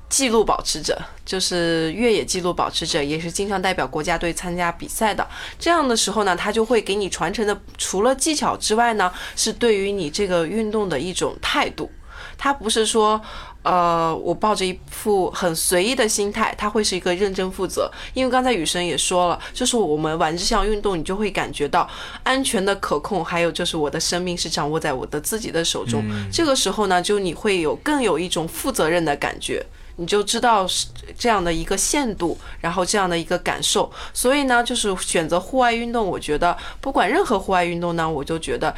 [0.06, 5.26] 记录保持者就是越野记录保持者，也是经常代表国家队参加比赛的。
[5.58, 11.90] 这样的时候呢，他就会给你传承的，除了技巧之外呢，是对于你这个运动的一种态度。
[12.36, 13.20] 他不是说，
[13.62, 17.90] 呃，我抱着一副很随意的心态，他会是一个认真负责。
[18.12, 21.88] 因为刚才雨神也说了，就是我们玩这项运动，你就会感觉到
[22.22, 26.04] 安全的可控，还有就是我的生命是掌握在我的自己的手中。
[26.32, 29.64] 这个时候呢，就你会有更有一种负责任的感觉。
[29.96, 33.88] 你就知道是这样的一个限度，然后这样的一个感受。
[34.12, 38.74] 所以呢，就是选择户外运动，我觉得不管任何户外运动呢，我就觉得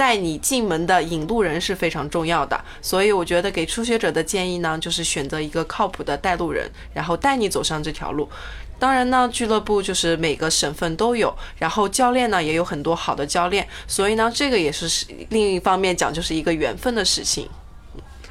[0.00, 2.58] 带你进门的引路人是非常重要的。
[2.80, 8.26] 所以我觉得给初学者的建议呢，就是选择一个靠谱的带路人，然后带你走上这条路。
[8.78, 17.46] 当然呢，俱乐部就是每个省份都有，然后教练呢也有很多好的教练，所以呢，这个也是另一方面讲，就是一个缘分的事情。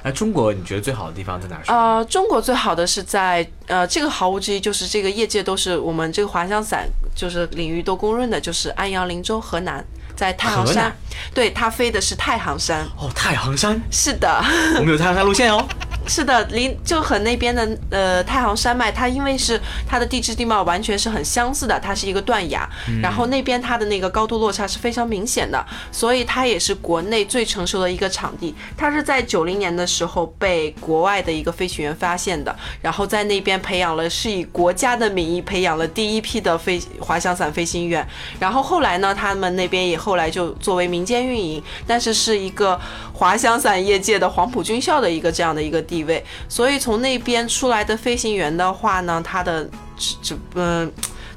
[0.01, 1.63] 哎，中国你觉得最好的地方在哪儿？
[1.67, 9.85] 呃，中国最好的是在呃，这个毫无之一，就是这个业界都是我们这个滑翔伞就是领域都公认的，就是安阳、林州、河南，
[10.19, 10.93] 在太行山。
[11.33, 12.85] 对，它飞的是太行山。
[12.97, 13.81] 哦，太行山。
[13.89, 14.43] 是的，
[14.75, 15.65] 我们有太行山路线哦。
[16.09, 22.67] 是的，离就和那边的呃太行山脉，它因为是它的地质地貌完全是很相似的，它是一个断崖，
[22.99, 28.55] 然后那边它的那个高度落差是非常明显的，所以它也是国内最成熟的一个场地。
[28.75, 38.03] 它是在九零年的时候被国外的一个飞行员发现的，然后在那边培养了，是以国家的名义培养了第一批的飞滑翔伞飞行员。
[38.39, 42.79] 然后后来呢，他们那边也后来就作为民间运营，但是是一个
[43.13, 45.98] 滑翔伞业界的黄埔军校的一个这样的一个地。
[45.99, 50.91] 地位，所以从那边出来的飞行员的话呢，他的这这嗯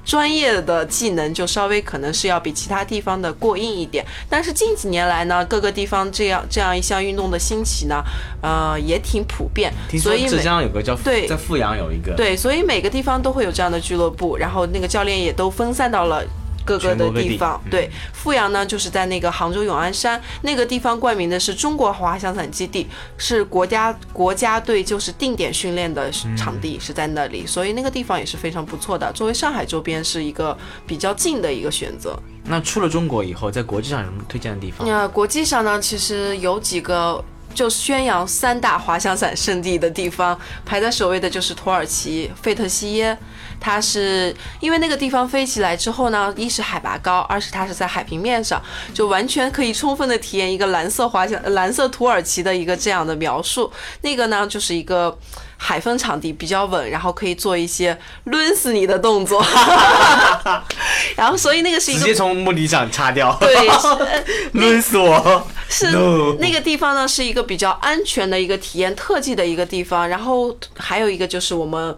[0.04, 4.04] 专业的技能就稍微可能是要比其他地方的过硬一点。
[4.28, 8.02] 但是近几年来呢，各个地方这样这样一项运动的兴起呢，
[8.42, 9.72] 呃也挺普遍。
[10.00, 16.22] 所以浙江有个叫对，在富阳有一个对，所以每个地方都会有这样的俱乐部，然后那个教练也都分散到了。
[16.64, 29.12] 各个的地方，对富阳呢，就是在那个杭州永安山那个地方冠名的是中国滑翔伞基地，是国家国家队就是定点训练的场地是在那里，所以那个地方也是非常不错的。
[29.12, 32.18] 作为上海周边是一个比较近的一个选择。
[32.44, 34.86] 那出了中国以后，在国际上有什么推荐的地方？
[34.86, 43.16] 那国际上呢，其实有几个就宣扬三大滑翔伞圣地的地方，排在首位的就是土耳其费特希耶。
[43.60, 48.60] 它是因为那个地方飞起来之后呢，一是海拔高，二是它是在海平面上，
[48.92, 53.72] 就完全可以充分的体验一个蓝色滑翔、蓝色土耳其的一个这样的描述。
[54.00, 55.16] 那个呢，就是一个
[55.64, 59.40] 海风场地，比较稳，然后可以做一些抡死你的动作。
[61.14, 63.36] 然后，所以那个是一个直接从木地上擦掉。
[63.40, 63.54] 对，
[64.54, 65.46] 抡死我。
[65.68, 65.86] 是
[66.40, 70.08] 那个地方呢，是一个比较安全的一个体验特技的一个地方。
[70.08, 71.96] 然后还有一个就是我们。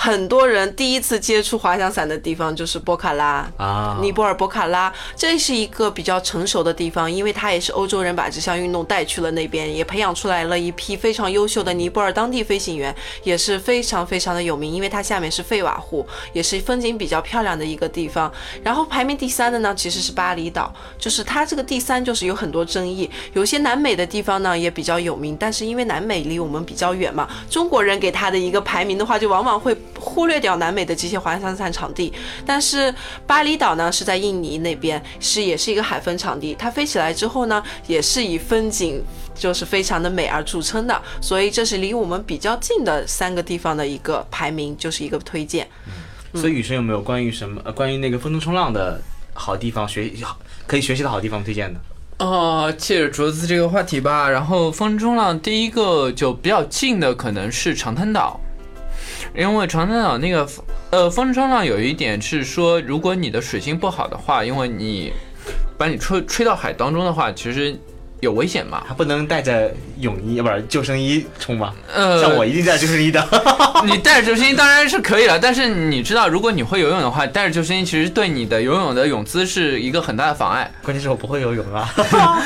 [0.00, 18.32] 很多人第一次接触滑翔伞的地方就是波卡拉啊，尼泊尔波卡拉，这是一个比较成熟的地方，因为它也是欧洲人把这项运动带去了那边，也培养出来了一批非常优秀的尼泊尔当地飞行员，也是非常非常的有名，因为它下面是费瓦湖，也是风景比较漂亮的一个地方。
[18.62, 29.76] 然后排名第三的呢，其实是巴厘岛，就是它这个第三就是有很多争议，有些南美的地方呢也比较有名，但是因为南美离我们比较远嘛，中国人给它的一个排名的话，就往往会。
[29.98, 32.12] 忽略掉南美的这些滑翔伞场地，
[32.44, 32.92] 但是
[33.26, 36.54] 巴厘岛呢是在印尼那边，是也是一个海风场地。
[36.58, 39.02] 它飞起来之后呢，也是以风景
[39.34, 45.66] 就是非常的美而著称的，所以这是离我们比较近的三个地方的一个排名，就是一个推荐。
[46.34, 49.00] 所以雨神有没有关于什么呃关于那个风筝冲浪的
[49.32, 50.12] 好地方学
[50.66, 51.80] 可以学习的好地方推荐的？
[52.18, 58.38] 哦，借着镯子这个话题吧，然后风筝冲浪第一个就比较近的可能是长滩岛。
[59.34, 60.48] 因为长滩岛那个，
[60.90, 65.12] 呃，风筝上有一点是说，如果你的水性不好的话，因为你
[65.76, 67.78] 把你吹吹到海当中的话，其实。
[68.20, 68.82] 有危险吗？
[68.88, 71.72] 他不能带着泳衣，不是救生衣冲吗？
[71.94, 73.24] 呃，像我一定带救生衣的。
[73.86, 80.68] 你带着救生衣当然是可以了，但是你知道，如果你会游泳的话，带着救生衣其实对你的游泳的泳姿是一个很大的妨碍。
[80.82, 81.88] 关键是我不会游泳啊。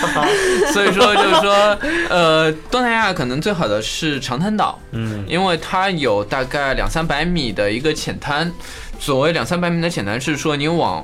[0.74, 1.78] 所以说，就是说，
[2.10, 8.52] 呃，东南亚可能最好的是长滩岛，嗯，因为它有大概两三百米的一个浅滩。
[9.00, 11.02] 所谓两三百米的浅滩，是说你往。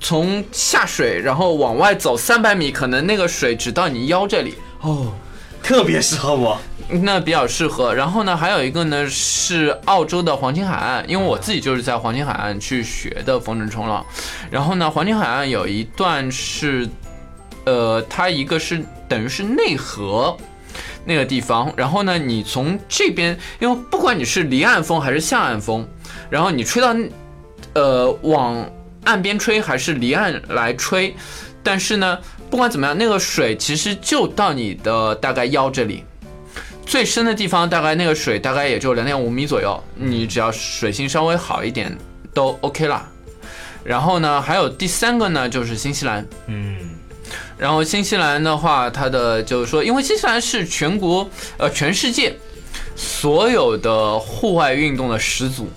[0.00, 5.12] 从下水，然后往外走三百米，可能那个水只到你腰这里哦，
[5.62, 7.94] 特别适合我，那比较适合。
[7.94, 14.04] 然后呢，还有一个呢是澳洲的黄金海岸，因为我自己就是在黄金海岸去学的风筝冲浪。
[14.50, 16.88] 然后呢，黄金海岸有一段是，
[17.64, 20.36] 呃，它一个是等于是内河
[21.04, 25.86] 那个地方，然后呢，你从这边，因为不管你是离岸风还是向岸风，
[26.28, 26.94] 然后你吹到，
[27.74, 28.68] 呃，往。
[29.04, 31.14] 岸边吹还是离岸来吹，
[31.62, 32.18] 但是呢，
[32.50, 36.04] 不管怎么样，那个水其实就到你的大概腰这里，
[36.84, 41.96] 最深的地方大概那个水大概也就两点五米左右，你只要水性稍微好一点
[42.32, 43.08] 都 OK 啦。
[43.84, 46.76] 然后呢，还有第三个呢，就是新西兰，嗯，
[47.58, 51.28] 然后新西兰的话，它的就是说，因为新西兰是全国
[51.58, 52.34] 呃全世界
[52.96, 55.68] 所有的户外运动的始祖。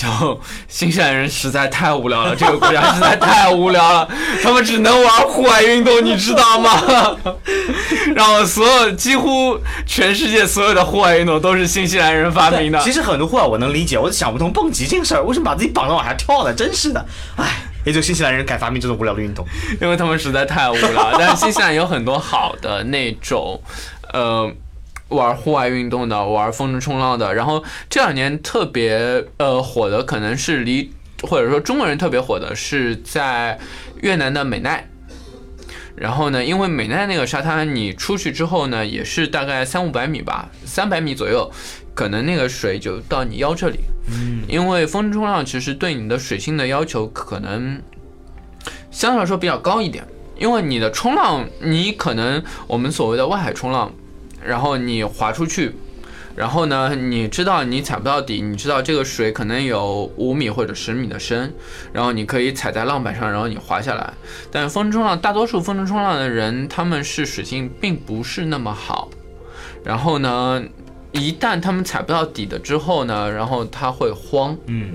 [0.00, 4.08] 就新西兰人实在太无聊了，这个国家实在太无聊了，
[4.42, 7.14] 他们只能玩户外运动，你知道吗？
[8.16, 12.78] 然后所有几乎全世界所有的户外运动都是新西兰人发明的。
[12.80, 16.54] 其实很多户外我能理解，我就想不通蹦极这个事儿为什么把自己绑着往下跳呢？
[16.54, 17.04] 真是的，
[17.36, 19.46] 唉，也就新西兰人敢发明这种无聊的运动。
[19.82, 21.12] 因为他们实在太无聊。
[21.18, 23.60] 但是新西兰有很多好的那种，
[24.14, 24.50] 呃，
[25.10, 27.34] 玩户外运动的，玩风筝冲浪的。
[27.34, 30.90] 然后这两年特别呃火的，可能是离
[31.22, 33.58] 或者说中国人特别火的是在
[34.00, 34.88] 越南的美奈。
[35.96, 41.50] 然后呢，因为美奈那个沙滩，你出去之后呢，也是大概三五百米吧，三百米左右，
[41.94, 43.80] 可能那个水就到你腰这里。
[44.08, 47.82] 嗯，因为风筝冲浪其实对你的水性的要求可能
[48.90, 50.02] 相对来说比较高一点，
[50.38, 53.92] 因为你的冲浪，你可能我们所谓的外海冲浪，
[54.44, 55.74] 然后你滑出去。
[56.36, 61.52] 然后呢，你知道你踩不到底，你知道这个水可能有五米或者十米的深，
[61.92, 64.14] 然后你可以踩在浪板上，然后你滑下来。
[64.50, 69.10] 但风筝冲浪，大多数风筝冲浪的人，他们是水性并不是那么好。
[69.84, 70.62] 然后呢，
[71.12, 74.92] 一旦他们踩不到底的之后呢，然后他会慌，嗯，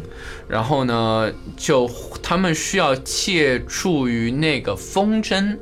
[0.47, 1.87] 然后呢，就
[2.23, 5.57] 他们需要借助于那个风筝，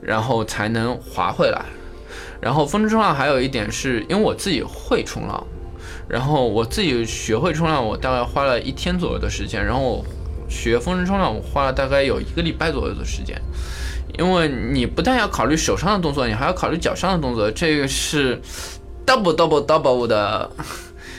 [0.00, 1.62] 然后才能滑回来。
[2.40, 5.46] 然后风筝冲浪还有一点是因为我自己会冲浪，
[6.08, 9.64] 然后我自己学会冲浪，我大概花了一天左右的时间。
[9.64, 10.04] 然后我
[10.48, 13.40] 学风筝冲浪，我花了大概有一个礼拜左右的时间，
[14.18, 18.40] 因为你不但要考虑手上的动作，你还要考虑脚上的动作，这个是
[19.06, 20.50] double double double 的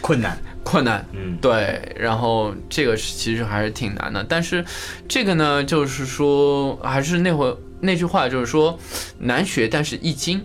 [0.01, 1.05] 困难，困难。
[1.13, 4.65] 嗯，对，然后这个是其实还是挺难的，但是
[5.07, 8.77] 这个呢，就是说还是那会那句话，就是说
[9.19, 10.43] 难学但是易精。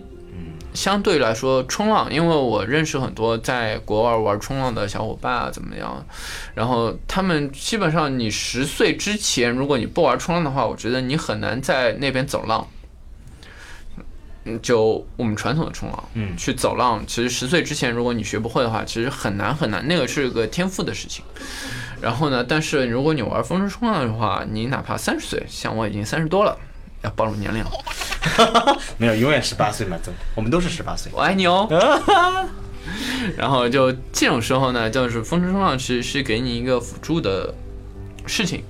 [0.77, 6.05] 相对来说，冲浪，因为我认识很多在国外玩冲浪的小伙伴啊，怎么样？
[6.53, 12.67] 然后他们基本上，你十岁之前，如果你不玩冲浪的话，我觉得你很难在那边走浪。
[14.43, 21.25] 嗯，就我们传统的冲浪，嗯去走浪，其实十岁之前，如果你学不会的话，其实很难很难，那个是个天赋的事情。
[21.99, 26.55] 然后呢，但是如果你玩风筝冲浪的话，你哪怕三十岁，像我已经三十多了，
[27.01, 27.71] 要暴露年龄了，
[28.97, 31.11] 没有，永远十八岁嘛，都我们都是十八岁。
[31.15, 31.67] 我爱你哦。
[33.35, 37.53] 然后就这种时候呢，就是风筝冲浪其实是给你一个辅助的
[38.25, 38.63] 事情，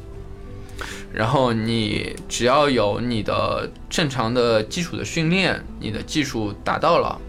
[1.13, 7.19] 然后你只要有你的正常的基础的训练，你的技术达到了，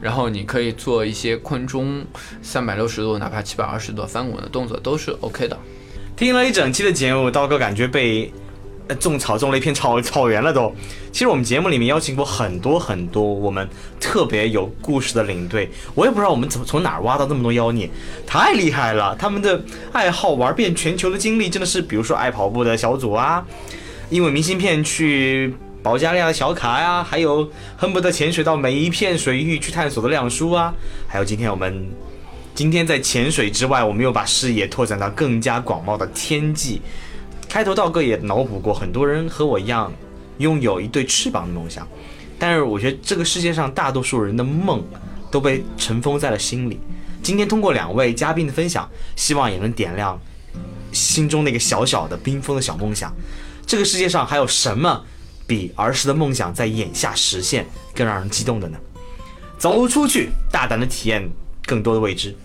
[0.00, 2.04] 然后你可以做一些空中
[2.42, 5.58] 三百六十度，哪怕七百二十度翻滚的动作都是 OK 的。
[6.16, 8.45] 听了一整期的节目，刀哥感觉被呃
[8.94, 10.74] 种草种了一片草草原了都。
[11.12, 13.66] 其实我们节目里面邀请过很多很多我们
[13.98, 17.88] 特别有故事的领队，我也不知道我们怎么从哪儿挖到这么多妖孽，
[18.26, 19.16] 太厉害了！
[19.18, 19.60] 他们的
[19.92, 23.44] 爱好玩遍全球的经历真的是，比如说爱跑步的小组啊，
[24.10, 30.74] 因为明信片去保加利亚的小卡呀、还有恨不得潜水到每一片水域去探索的亮叔啊，
[31.08, 31.88] 还有今天我们
[32.54, 36.82] 今天在潜水之外，我们又把视野拓展到更加广袤的天际。
[37.56, 39.90] 开头道哥也脑补过，很多人和我一样
[40.36, 41.88] 拥有一对翅膀的梦想，
[42.38, 44.84] 但是我觉得这个世界上大多数人的梦
[45.30, 46.78] 都被尘封在了心里。
[47.22, 48.86] 今天通过两位嘉宾的分享，
[49.16, 50.20] 希望也能点亮
[50.92, 53.10] 心中那个小小的冰封的小梦想。
[53.66, 55.02] 这个世界上还有什么
[55.46, 58.76] 比儿时的梦想在眼下实现更让人激动的呢？
[59.56, 61.26] 走出去，大胆的体验
[61.64, 62.36] 更多的未知。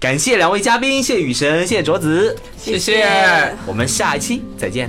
[0.00, 3.04] 感谢两位嘉宾，谢谢雨神，谢谢卓子，谢谢。
[3.66, 4.88] 我们下一期再见。